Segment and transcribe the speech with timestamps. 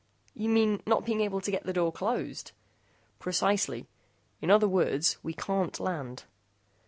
[0.33, 2.53] "You mean not being able to get the door closed?"
[3.19, 3.85] "Precisely.
[4.41, 6.23] In other words, we can't land."